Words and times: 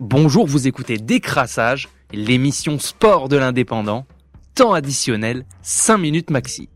Bonjour, 0.00 0.46
vous 0.46 0.66
écoutez 0.66 0.96
Décrassage, 0.96 1.90
l'émission 2.10 2.78
sport 2.78 3.28
de 3.28 3.36
l'indépendant. 3.36 4.06
Temps 4.54 4.72
additionnel, 4.72 5.44
5 5.60 5.98
minutes 5.98 6.30
maxi. 6.30 6.70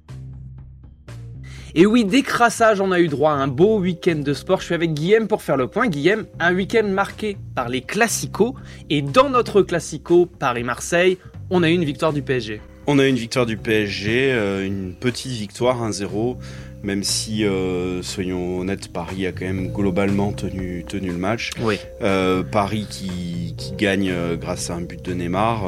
Et 1.75 1.87
oui, 1.87 2.05
décrassage, 2.05 2.83
on 2.83 2.93
a 2.93 3.01
eu 3.01 3.09
droit 3.09 3.33
à 3.33 3.37
un 3.37 3.49
beau 3.49 3.79
week-end 3.79 4.17
de 4.17 4.35
sport. 4.35 4.61
Je 4.61 4.67
suis 4.67 4.75
avec 4.75 4.93
Guillaume 4.93 5.27
pour 5.27 5.41
faire 5.41 5.57
le 5.57 5.69
point. 5.69 5.89
Guillaume, 5.89 6.27
un 6.39 6.55
week-end 6.55 6.87
marqué 6.87 7.39
par 7.55 7.71
les 7.71 7.81
classicos. 7.81 8.53
Et 8.91 9.01
dans 9.01 9.31
notre 9.31 9.63
classico 9.63 10.27
Paris-Marseille, 10.27 11.17
on 11.49 11.63
a 11.63 11.71
eu 11.71 11.73
une 11.73 11.85
victoire 11.87 12.13
du 12.13 12.21
PSG. 12.21 12.61
On 12.87 12.99
a 12.99 13.07
eu 13.07 13.09
une 13.09 13.17
victoire 13.17 13.47
du 13.47 13.57
PSG, 13.57 14.35
euh, 14.35 14.67
une 14.67 14.93
petite 14.93 15.33
victoire 15.33 15.83
1-0 15.83 16.37
même 16.85 17.03
si, 17.03 17.45
euh, 17.45 18.03
soyons 18.03 18.59
honnêtes, 18.61 18.93
Paris 18.93 19.27
a 19.27 19.33
quand 19.33 19.47
même 19.47 19.73
globalement 19.73 20.33
tenu, 20.33 20.85
tenu 20.87 21.09
le 21.09 21.17
match. 21.19 21.51
Oui. 21.61 21.77
Euh, 22.03 22.43
Paris 22.43 22.87
qui, 22.89 23.55
qui 23.57 23.73
gagne 23.73 24.11
euh, 24.11 24.37
grâce 24.37 24.71
à 24.71 24.75
un 24.75 24.83
but 24.83 25.03
de 25.03 25.15
Neymar 25.15 25.65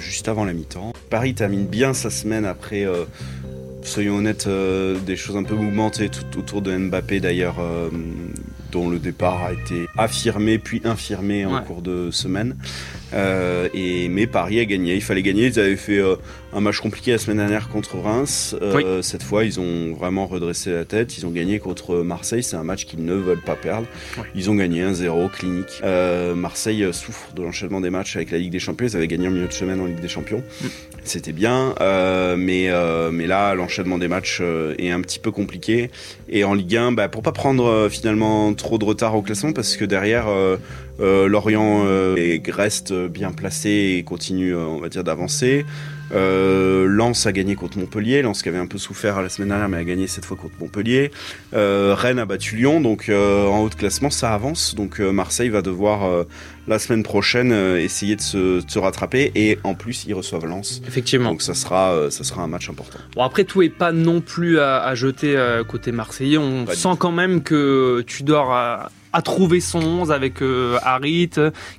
juste 0.00 0.28
avant 0.28 0.44
la 0.44 0.52
mi-temps. 0.52 0.92
Paris 1.10 1.34
termine 1.34 1.66
bien 1.66 1.92
sa 1.92 2.08
semaine 2.10 2.44
après, 2.44 2.86
soyons 3.82 4.16
honnêtes, 4.16 4.48
des 5.06 5.16
choses 5.16 5.36
un 5.36 5.42
peu 5.42 5.54
mouvementées 5.54 6.08
tout 6.08 6.38
autour 6.38 6.62
de 6.62 6.76
Mbappé 6.76 7.20
d'ailleurs, 7.20 7.56
dont 8.70 8.88
le 8.88 8.98
départ 8.98 9.42
a 9.44 9.52
été 9.52 9.86
affirmé 9.98 10.58
puis 10.58 10.80
infirmé 10.84 11.44
en 11.44 11.54
Ouais. 11.56 11.64
cours 11.66 11.82
de 11.82 12.10
semaine. 12.10 12.56
Euh, 13.12 13.68
et, 13.74 14.08
mais 14.08 14.26
Paris 14.26 14.60
a 14.60 14.64
gagné, 14.64 14.94
il 14.94 15.02
fallait 15.02 15.22
gagner. 15.22 15.46
Ils 15.46 15.58
avaient 15.58 15.76
fait 15.76 15.98
euh, 15.98 16.16
un 16.52 16.60
match 16.60 16.80
compliqué 16.80 17.12
la 17.12 17.18
semaine 17.18 17.38
dernière 17.38 17.68
contre 17.68 17.98
Reims. 17.98 18.56
Euh, 18.62 19.02
Cette 19.02 19.22
fois, 19.22 19.44
ils 19.44 19.60
ont 19.60 19.94
vraiment 19.94 20.26
redressé 20.26 20.72
la 20.72 20.84
tête. 20.84 21.16
Ils 21.18 21.26
ont 21.26 21.30
gagné 21.30 21.58
contre 21.58 21.96
Marseille. 21.98 22.42
C'est 22.42 22.56
un 22.56 22.64
match 22.64 22.86
qu'ils 22.86 23.04
ne 23.04 23.14
veulent 23.14 23.42
pas 23.42 23.56
perdre. 23.56 23.86
Ils 24.34 24.50
ont 24.50 24.54
gagné 24.54 24.84
1-0 24.84 25.30
clinique. 25.30 25.82
Marseille 26.34 26.86
souffre 26.92 27.32
de 27.34 27.42
l'enchaînement 27.42 27.80
des 27.80 27.90
matchs 27.90 28.16
avec 28.16 28.30
la 28.30 28.38
Ligue 28.38 28.52
des 28.52 28.58
Champions. 28.58 28.86
Ils 28.86 28.96
avaient 28.96 29.08
gagné 29.08 29.28
en 29.28 29.30
milieu 29.30 29.48
de 29.48 29.52
semaine 29.52 29.80
en 29.80 29.86
Ligue 29.86 30.00
des 30.00 30.08
Champions. 30.08 30.42
Mm. 30.62 30.66
C'était 31.02 31.32
bien, 31.32 31.74
mais 32.36 32.70
mais 33.12 33.26
là 33.26 33.54
l'enchaînement 33.54 33.98
des 33.98 34.08
matchs 34.08 34.42
est 34.78 34.90
un 34.90 35.00
petit 35.00 35.18
peu 35.18 35.30
compliqué. 35.30 35.90
Et 36.28 36.44
en 36.44 36.54
Ligue 36.54 36.76
1, 36.76 36.92
bah, 36.92 37.08
pour 37.08 37.22
pas 37.22 37.32
prendre 37.32 37.88
finalement 37.90 38.52
trop 38.54 38.78
de 38.78 38.84
retard 38.84 39.16
au 39.16 39.22
classement, 39.22 39.52
parce 39.52 39.76
que 39.76 39.84
derrière 39.84 40.26
Lorient 41.00 41.82
euh, 41.86 42.16
est- 42.16 42.50
reste 42.50 42.92
bien 42.92 43.32
placé 43.32 43.96
et 43.98 44.02
continue, 44.04 44.54
euh, 44.54 44.58
on 44.66 44.78
va 44.80 44.88
dire, 44.88 45.04
d'avancer. 45.04 45.64
Euh, 46.12 46.86
Lens 46.88 47.26
a 47.26 47.32
gagné 47.32 47.54
contre 47.54 47.78
Montpellier, 47.78 48.22
Lens 48.22 48.42
qui 48.42 48.48
avait 48.48 48.58
un 48.58 48.66
peu 48.66 48.78
souffert 48.78 49.22
la 49.22 49.28
semaine 49.28 49.50
dernière, 49.50 49.68
mais 49.68 49.76
a 49.76 49.84
gagné 49.84 50.08
cette 50.08 50.24
fois 50.24 50.36
contre 50.36 50.54
Montpellier. 50.60 51.12
Euh, 51.54 51.94
Rennes 51.96 52.18
a 52.18 52.24
battu 52.24 52.56
Lyon, 52.56 52.80
donc 52.80 53.08
euh, 53.08 53.46
en 53.46 53.60
haut 53.60 53.68
de 53.68 53.76
classement 53.76 54.10
ça 54.10 54.34
avance. 54.34 54.74
Donc 54.74 55.00
euh, 55.00 55.12
Marseille 55.12 55.50
va 55.50 55.62
devoir 55.62 56.04
euh, 56.04 56.24
la 56.66 56.80
semaine 56.80 57.04
prochaine 57.04 57.52
euh, 57.52 57.78
essayer 57.80 58.16
de 58.16 58.20
se, 58.20 58.60
de 58.64 58.68
se 58.70 58.78
rattraper 58.80 59.30
et 59.36 59.58
en 59.62 59.74
plus 59.74 60.04
ils 60.06 60.14
reçoivent 60.14 60.46
Lens. 60.46 60.82
Effectivement. 60.88 61.30
Donc 61.30 61.42
ça 61.42 61.54
sera, 61.54 61.92
euh, 61.92 62.10
ça 62.10 62.24
sera 62.24 62.42
un 62.42 62.48
match 62.48 62.68
important. 62.68 62.98
Bon, 63.14 63.22
après, 63.22 63.44
tout 63.44 63.62
est 63.62 63.68
pas 63.68 63.92
non 63.92 64.20
plus 64.20 64.58
à, 64.58 64.82
à 64.82 64.94
jeter 64.96 65.36
euh, 65.36 65.62
côté 65.62 65.92
Marseillais. 65.92 66.38
On 66.38 66.64
Pas 66.64 66.74
sent 66.74 66.88
quand 66.98 67.12
même 67.12 67.42
que 67.42 68.02
Tudor 68.04 68.52
a, 68.52 68.90
a 69.12 69.22
trouvé 69.22 69.60
son 69.60 69.80
11 69.80 70.12
avec 70.12 70.42
euh, 70.42 70.78
Harit 70.82 71.30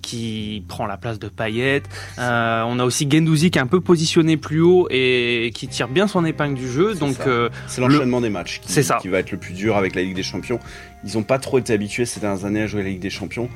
qui 0.02 0.64
prend 0.68 0.86
la 0.86 0.98
place 0.98 1.20
de 1.20 1.28
Payet. 1.28 1.84
Euh, 2.20 2.64
on 2.68 2.80
a 2.80 2.84
aussi 2.84 3.08
Gendouzi 3.10 3.52
qui 3.52 3.58
est 3.58 3.62
un 3.62 3.68
peu 3.68 3.82
positionné 3.82 4.38
plus 4.38 4.62
haut 4.62 4.88
et 4.90 5.52
qui 5.54 5.68
tire 5.68 5.88
bien 5.88 6.08
son 6.08 6.26
épingle 6.26 6.56
du 6.56 6.70
jeu. 6.70 6.94
C'est 6.94 7.00
Donc, 7.00 7.16
euh, 7.28 7.50
C'est 7.68 7.82
l'enchaînement 7.82 8.22
des 8.22 8.30
matchs 8.30 8.60
qui, 8.62 8.72
C'est 8.72 8.84
ça. 8.84 8.98
qui 9.02 9.08
va 9.08 9.20
être 9.20 9.32
le 9.32 9.38
plus 9.38 9.54
dur 9.54 9.78
avec 9.78 9.96
la 9.96 10.02
Ligue 10.02 10.16
des 10.16 10.24
Champions. 10.24 10.60
Ils 11.04 11.16
n'ont 11.16 11.24
pas 11.24 11.40
trop 11.40 11.58
été 11.58 11.74
habitués 11.74 12.06
ces 12.06 12.20
dernières 12.20 12.46
années 12.46 12.62
à 12.62 12.68
jouer 12.68 12.84
la 12.84 12.90
Ligue 12.90 13.00
des 13.00 13.10
Champions. 13.10 13.50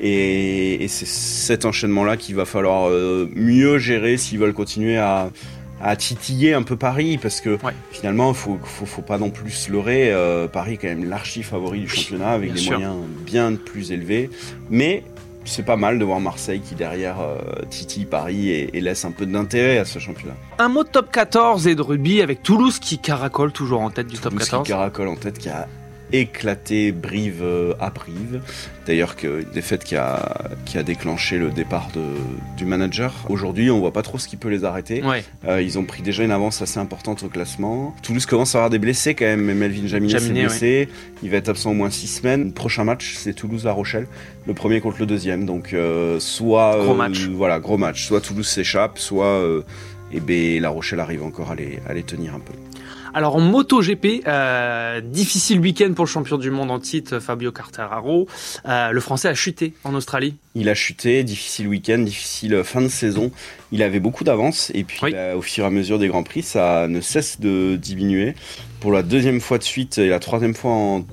Et, 0.00 0.84
et 0.84 0.88
c'est 0.88 1.06
cet 1.06 1.64
enchaînement-là 1.64 2.16
qu'il 2.16 2.34
va 2.34 2.44
falloir 2.44 2.88
euh, 2.88 3.28
mieux 3.34 3.78
gérer 3.78 4.16
s'ils 4.16 4.38
veulent 4.38 4.52
continuer 4.52 4.98
à, 4.98 5.30
à 5.82 5.96
titiller 5.96 6.54
un 6.54 6.62
peu 6.62 6.76
Paris. 6.76 7.18
Parce 7.20 7.40
que 7.40 7.50
Ouais. 7.64 7.72
finalement, 7.90 8.30
il 8.30 8.36
faut, 8.36 8.58
faut, 8.62 8.86
faut 8.86 9.02
pas 9.02 9.18
non 9.18 9.30
plus 9.30 9.50
se 9.50 9.70
leurrer. 9.72 10.12
Euh, 10.12 10.48
Paris 10.48 10.74
est 10.74 10.76
quand 10.76 10.88
même 10.88 11.08
l'archi 11.08 11.42
favori 11.42 11.80
du 11.80 11.88
championnat 11.88 12.30
avec 12.30 12.52
bien 12.52 12.54
des 12.54 12.60
sûr. 12.60 12.78
moyens 12.78 12.96
bien 13.26 13.54
plus 13.54 13.92
élevés. 13.92 14.30
Mais 14.70 15.02
c'est 15.44 15.64
pas 15.64 15.76
mal 15.76 15.98
de 15.98 16.04
voir 16.04 16.20
Marseille 16.20 16.60
qui 16.60 16.76
derrière 16.76 17.16
euh, 17.20 17.36
titille 17.68 18.04
Paris 18.04 18.48
et, 18.50 18.76
et 18.76 18.80
laisse 18.80 19.04
un 19.04 19.10
peu 19.10 19.26
d'intérêt 19.26 19.78
à 19.78 19.84
ce 19.84 19.98
championnat. 19.98 20.36
un 20.58 20.68
mot 20.68 20.84
de 20.84 20.88
top 20.88 21.10
14 21.10 21.66
et 21.66 21.74
de 21.74 21.82
rugby 21.82 22.22
avec 22.22 22.44
Toulouse 22.44 22.78
qui 22.78 22.98
caracole 22.98 23.50
toujours 23.50 23.80
en 23.80 23.90
tête 23.90 24.06
du 24.06 24.16
top 24.18 24.32
Toulouse 24.34 24.44
14. 24.48 24.64
qui 24.64 24.70
caracole 24.72 25.08
en 25.08 25.16
tête, 25.16 25.38
qui 25.38 25.48
a 25.48 25.66
éclaté 26.12 26.92
Brive 26.92 27.40
euh, 27.42 27.74
à 27.80 27.90
Brive. 27.90 28.40
D'ailleurs, 28.86 29.14
une 29.22 29.44
défaite 29.52 29.84
qui 29.84 29.96
a, 29.96 30.50
qui 30.64 30.76
a 30.78 30.82
déclenché 30.82 31.38
le 31.38 31.50
départ 31.50 31.88
de, 31.94 32.02
du 32.56 32.64
manager. 32.64 33.12
Aujourd'hui, 33.28 33.70
on 33.70 33.78
voit 33.80 33.92
pas 33.92 34.02
trop 34.02 34.18
ce 34.18 34.26
qui 34.28 34.36
peut 34.36 34.48
les 34.48 34.64
arrêter. 34.64 35.02
Ouais, 35.02 35.24
Euh, 35.46 35.62
ils 35.62 35.78
ont 35.78 35.84
pris 35.84 36.02
déjà 36.02 36.24
une 36.24 36.30
avance 36.32 36.62
assez 36.62 36.78
importante 36.78 37.22
au 37.22 37.28
classement. 37.28 37.94
Toulouse 38.02 38.26
commence 38.26 38.54
à 38.54 38.58
avoir 38.58 38.70
des 38.70 38.78
blessés 38.78 39.14
quand 39.14 39.24
même. 39.24 39.42
mais 39.42 39.54
Melvin 39.54 39.86
Jaminet 39.86 40.18
s'est 40.18 40.30
blessé. 40.32 40.88
Il 41.22 41.30
va 41.30 41.36
être 41.36 41.48
absent 41.48 41.70
au 41.70 41.74
moins 41.74 41.90
six 41.90 42.08
semaines. 42.08 42.46
Le 42.46 42.50
prochain 42.52 42.84
match, 42.84 43.14
c'est 43.16 43.34
Toulouse-La 43.34 43.72
Rochelle. 43.72 44.06
Le 44.46 44.54
premier 44.54 44.80
contre 44.80 44.98
le 45.00 45.06
deuxième. 45.06 45.46
Donc, 45.46 45.72
euh, 45.72 46.18
soit. 46.18 46.76
Gros 46.82 46.92
euh, 46.92 46.96
match. 46.96 47.26
Voilà, 47.28 47.60
gros 47.60 47.78
match. 47.78 48.04
Soit 48.04 48.20
Toulouse 48.20 48.48
s'échappe, 48.48 48.98
soit. 48.98 49.26
euh, 49.26 49.62
eh 50.12 50.20
ben, 50.20 50.60
La 50.60 50.68
Rochelle 50.68 51.00
arrive 51.00 51.22
encore 51.22 51.52
à 51.52 51.54
les, 51.54 51.78
à 51.88 51.94
les 51.94 52.02
tenir 52.02 52.34
un 52.34 52.40
peu. 52.40 52.52
Alors 53.14 53.36
en 53.36 53.40
MotoGP, 53.40 54.22
euh, 54.26 55.02
difficile 55.02 55.60
week-end 55.60 55.92
pour 55.94 56.06
le 56.06 56.10
champion 56.10 56.38
du 56.38 56.50
monde 56.50 56.70
en 56.70 56.80
titre 56.80 57.18
Fabio 57.18 57.52
Quartararo. 57.52 58.26
Euh, 58.66 58.90
le 58.90 59.00
Français 59.00 59.28
a 59.28 59.34
chuté 59.34 59.74
en 59.84 59.94
Australie. 59.94 60.36
Il 60.54 60.68
a 60.70 60.74
chuté, 60.74 61.22
difficile 61.22 61.68
week-end, 61.68 61.98
difficile 61.98 62.62
fin 62.64 62.80
de 62.80 62.88
saison. 62.88 63.30
Il 63.70 63.82
avait 63.82 64.00
beaucoup 64.00 64.24
d'avance 64.24 64.70
et 64.74 64.82
puis 64.84 64.98
Oui. 65.02 65.12
bah, 65.12 65.36
au 65.36 65.42
fur 65.42 65.64
et 65.64 65.66
à 65.66 65.70
mesure 65.70 65.98
des 65.98 66.08
grands 66.08 66.22
prix, 66.22 66.42
ça 66.42 66.88
ne 66.88 67.02
cesse 67.02 67.38
de 67.38 67.76
diminuer. 67.76 68.34
Pour 68.80 68.92
la 68.92 69.02
deuxième 69.02 69.40
fois 69.40 69.58
de 69.58 69.62
suite 69.64 69.98
et 69.98 70.08
la 70.08 70.18
troisième 70.18 70.54
fois 70.54 70.72
en 70.72 71.04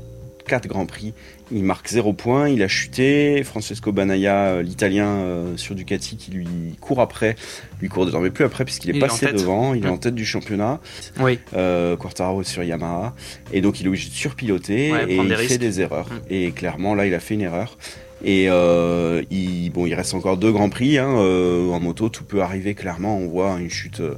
quatre 0.49 0.67
grands 0.67 0.85
prix, 0.85 1.13
il 1.51 1.63
marque 1.63 1.87
zéro 1.87 2.11
point. 2.13 2.49
Il 2.49 2.61
a 2.63 2.67
chuté. 2.67 3.41
Francesco 3.43 3.91
Banaya, 3.91 4.47
euh, 4.47 4.61
l'italien 4.63 5.07
euh, 5.07 5.55
sur 5.57 5.75
Ducati, 5.75 6.17
qui 6.17 6.31
lui 6.31 6.47
court 6.81 6.99
après, 6.99 7.35
lui 7.81 7.87
court 7.87 8.05
désormais 8.05 8.29
plus 8.31 8.43
après 8.43 8.65
puisqu'il 8.65 8.89
est 8.89 8.95
Il 8.95 8.99
passé 8.99 9.31
devant. 9.31 9.73
Il 9.73 9.85
est 9.85 9.89
en 9.89 9.97
tête 9.97 10.15
du 10.15 10.25
championnat. 10.25 10.81
Oui. 11.19 11.39
Euh, 11.55 11.95
Quartararo 11.95 12.41
est 12.41 12.45
sur 12.45 12.63
Yamaha 12.63 13.15
et 13.53 13.61
donc 13.61 13.79
il 13.79 13.85
est 13.85 13.89
obligé 13.89 14.09
de 14.09 14.13
surpiloter 14.13 14.91
Ouais, 14.91 15.05
et 15.07 15.15
il 15.15 15.23
des 15.23 15.29
fait 15.29 15.35
risques. 15.35 15.59
des 15.59 15.81
erreurs 15.81 16.07
Mm. 16.09 16.19
et 16.29 16.51
clairement 16.51 16.95
là 16.95 17.05
il 17.05 17.13
a 17.13 17.19
fait 17.19 17.35
une 17.35 17.41
erreur 17.41 17.77
et 18.23 18.47
euh, 18.49 19.21
il, 19.31 19.69
bon 19.71 19.85
il 19.85 19.93
reste 19.93 20.13
encore 20.13 20.37
deux 20.37 20.51
grands 20.51 20.69
prix 20.69 20.97
hein, 20.97 21.09
euh, 21.17 21.69
en 21.71 21.79
moto 21.79 22.09
tout 22.09 22.23
peut 22.25 22.41
arriver 22.41 22.73
clairement 22.75 23.17
on 23.17 23.27
voit 23.27 23.57
une 23.59 23.69
chute 23.69 24.01
euh, 24.01 24.15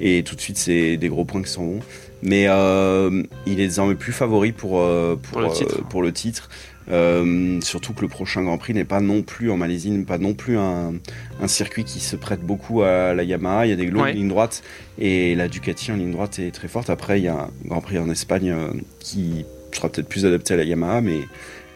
et 0.00 0.24
tout 0.24 0.34
de 0.34 0.40
suite 0.40 0.58
c'est 0.58 0.96
des 0.96 1.08
gros 1.08 1.24
points 1.24 1.42
qui 1.42 1.50
sont 1.50 1.64
bons 1.66 1.80
mais 2.22 2.46
euh, 2.48 3.22
il 3.46 3.60
est 3.60 3.66
désormais 3.66 3.94
plus 3.94 4.12
favori 4.12 4.52
pour 4.52 4.80
euh, 4.80 5.14
pour, 5.16 5.40
Pour 5.40 5.42
le 5.42 5.50
titre. 5.54 5.82
pour 5.88 6.02
le 6.02 6.12
titre. 6.12 6.48
Euh, 6.90 7.60
surtout 7.62 7.94
que 7.94 8.02
le 8.02 8.08
prochain 8.08 8.42
Grand 8.42 8.58
Prix 8.58 8.74
n'est 8.74 8.84
pas 8.84 9.00
non 9.00 9.22
plus 9.22 9.50
en 9.50 9.56
Malaisie, 9.56 9.90
n'est 9.90 10.04
pas 10.04 10.18
non 10.18 10.34
plus 10.34 10.58
un, 10.58 10.92
un 11.40 11.48
circuit 11.48 11.84
qui 11.84 11.98
se 12.00 12.14
prête 12.16 12.40
beaucoup 12.40 12.82
à 12.82 13.14
la 13.14 13.22
Yamaha. 13.24 13.66
Il 13.66 13.70
y 13.70 13.72
a 13.72 13.76
des 13.76 13.86
longues 13.86 14.02
Ouais. 14.04 14.12
lignes 14.12 14.28
droites 14.28 14.62
et 14.98 15.34
la 15.34 15.48
Ducati 15.48 15.92
en 15.92 15.96
ligne 15.96 16.12
droite 16.12 16.38
est 16.38 16.50
très 16.50 16.68
forte. 16.68 16.90
Après, 16.90 17.20
il 17.20 17.24
y 17.24 17.28
a 17.28 17.34
un 17.34 17.50
Grand 17.66 17.80
Prix 17.80 17.98
en 17.98 18.10
Espagne 18.10 18.54
qui 19.00 19.46
sera 19.72 19.88
peut-être 19.88 20.08
plus 20.08 20.26
adapté 20.26 20.52
à 20.54 20.56
la 20.58 20.64
Yamaha, 20.64 21.00
mais 21.00 21.20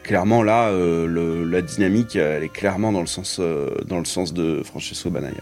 clairement 0.08 0.42
là, 0.42 0.68
euh, 0.68 1.06
le- 1.06 1.44
la 1.44 1.60
dynamique, 1.60 2.16
elle 2.16 2.42
est 2.42 2.48
clairement 2.48 2.92
dans 2.92 3.00
le 3.02 3.06
sens, 3.06 3.36
euh, 3.40 3.68
dans 3.86 3.98
le 3.98 4.06
sens 4.06 4.32
de 4.32 4.62
Francesco 4.64 5.10
Banaya. 5.10 5.34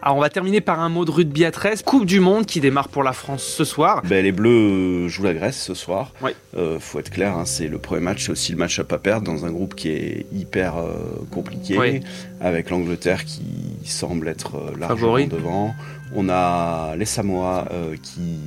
Alors 0.00 0.16
on 0.16 0.20
va 0.20 0.30
terminer 0.30 0.60
par 0.62 0.80
un 0.80 0.88
mot 0.88 1.04
de 1.04 1.10
rugby 1.10 1.44
à 1.44 1.50
13. 1.50 1.82
Coupe 1.82 2.06
du 2.06 2.18
monde 2.20 2.46
qui 2.46 2.60
démarre 2.60 2.88
pour 2.88 3.02
la 3.02 3.12
France 3.12 3.42
ce 3.42 3.64
soir. 3.64 4.02
Ben, 4.08 4.22
les 4.24 4.32
Bleus 4.32 5.04
euh, 5.04 5.08
jouent 5.08 5.24
la 5.24 5.34
Grèce 5.34 5.60
ce 5.62 5.74
soir. 5.74 6.12
Euh, 6.56 6.78
faut 6.80 6.98
être 6.98 7.10
clair, 7.10 7.36
hein, 7.36 7.44
c'est 7.44 7.68
le 7.68 7.76
premier 7.78 8.00
match, 8.00 8.24
c'est 8.24 8.32
aussi 8.32 8.52
le 8.52 8.58
match 8.58 8.78
à 8.78 8.84
pas 8.84 8.98
perdre 8.98 9.26
dans 9.30 9.44
un 9.44 9.50
groupe 9.50 9.74
qui 9.74 9.88
est 9.90 10.26
hyper 10.32 10.78
euh, 10.78 10.94
compliqué, 11.30 12.00
avec 12.40 12.70
l'Angleterre 12.70 13.24
qui 13.26 13.42
semble 13.84 14.28
être 14.28 14.56
euh, 14.56 14.70
largement 14.78 14.96
Favori. 14.96 15.26
devant. 15.26 15.74
On 16.14 16.28
a 16.30 16.94
les 16.96 17.06
Samoa 17.06 17.66
qui 18.02 18.38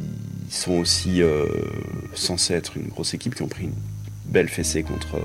sont 0.50 0.74
aussi 0.80 1.22
censés 2.14 2.54
être 2.54 2.78
une 2.78 2.88
grosse 2.88 3.14
équipe, 3.14 3.36
qui 3.36 3.42
ont 3.42 3.50
pris 3.50 3.66
une 3.66 3.74
belle 4.28 4.50
fessée 4.50 4.84
contre, 4.84 5.18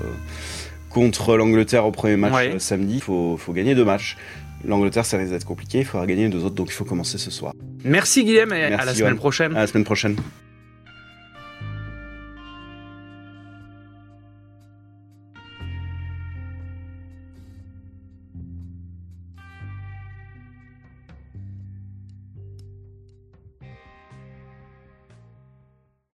contre 0.89 1.35
l'Angleterre 1.37 1.85
au 1.85 1.91
premier 1.91 2.17
match 2.17 2.33
Ouais. 2.33 2.51
euh, 2.55 2.59
samedi. 2.59 2.95
Il 2.95 3.01
faut, 3.01 3.37
faut 3.37 3.53
gagner 3.53 3.75
deux 3.75 3.85
matchs. 3.85 4.17
L'Angleterre, 4.65 5.05
ça 5.05 5.17
risque 5.17 5.31
d'être 5.31 5.45
compliqué, 5.45 5.79
il 5.79 5.85
faudra 5.85 6.05
gagner 6.07 6.23
les 6.23 6.29
deux 6.29 6.43
autres, 6.45 6.55
donc 6.55 6.69
il 6.69 6.73
faut 6.73 6.85
commencer 6.85 7.17
ce 7.17 7.29
soir. 7.31 7.53
Merci 7.83 8.23
Guillaume 8.23 8.53
et 8.53 8.63
à 8.63 8.69
la 8.85 8.93
Johan. 8.93 8.95
semaine 9.07 9.15
prochaine. 9.17 9.55
À 9.57 9.59
la 9.61 9.67
semaine 9.67 9.83
prochaine. 9.83 10.15